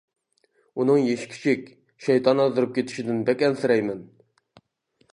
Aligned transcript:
ئۇنىڭ 0.83 0.97
يېشى 1.07 1.27
كىچىك، 1.33 1.69
شەيتان 2.07 2.43
ئازدۇرۇپ 2.47 2.75
كېتىشىدىن 2.81 3.23
بەك 3.31 3.47
ئەنسىرەيمەن. 3.49 4.07